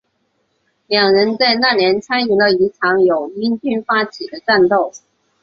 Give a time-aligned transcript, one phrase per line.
[0.87, 4.91] 两人在那年参与了一场由英军发起的战斗。